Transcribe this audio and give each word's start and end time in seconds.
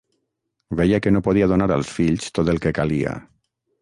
Veia 0.79 0.99
que 1.05 1.13
no 1.13 1.21
podia 1.27 1.49
donar 1.51 1.67
als 1.75 1.91
fills 1.99 2.33
tot 2.39 2.51
el 2.55 2.63
que 2.65 2.73
calia. 2.79 3.15